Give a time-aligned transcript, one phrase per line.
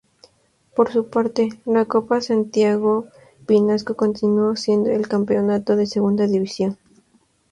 [0.75, 3.05] Por su parte, la Copa Santiago
[3.45, 6.79] Pinasco continuó siendo el campeonato de segunda división.